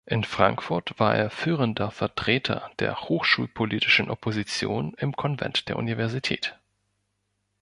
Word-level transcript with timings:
In 0.07 0.23
Frankfurt 0.23 0.97
war 0.99 1.15
er 1.15 1.29
führender 1.29 1.91
Vertreter 1.91 2.71
der 2.79 3.01
hochschulpolitischen 3.01 4.09
Opposition 4.09 4.95
im 4.97 5.15
Konvent 5.15 5.69
der 5.69 5.75
Universität. 5.75 6.57